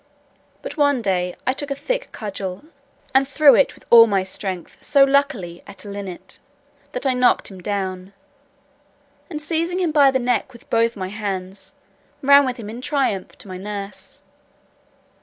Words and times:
But 0.63 0.77
one 0.77 1.03
day, 1.03 1.35
I 1.45 1.53
took 1.53 1.69
a 1.69 1.75
thick 1.75 2.11
cudgel, 2.11 2.65
and 3.13 3.27
threw 3.27 3.53
it 3.53 3.75
with 3.75 3.85
all 3.91 4.07
my 4.07 4.23
strength 4.23 4.77
so 4.81 5.03
luckily, 5.03 5.61
at 5.67 5.85
a 5.85 5.89
linnet, 5.89 6.39
that 6.93 7.05
I 7.05 7.13
knocked 7.13 7.51
him 7.51 7.61
down, 7.61 8.11
and 9.29 9.39
seizing 9.39 9.79
him 9.79 9.91
by 9.91 10.09
the 10.09 10.17
neck 10.17 10.53
with 10.53 10.67
both 10.71 10.97
my 10.97 11.09
hands, 11.09 11.73
ran 12.23 12.47
with 12.47 12.57
him 12.57 12.67
in 12.67 12.81
triumph 12.81 13.37
to 13.37 13.47
my 13.47 13.57
nurse. 13.57 14.23